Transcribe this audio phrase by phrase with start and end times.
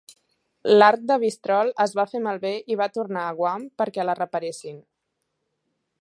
[0.77, 4.85] L'arc de "Bristol" es va fer malbé i va tornar a Guam perquè la reparessin.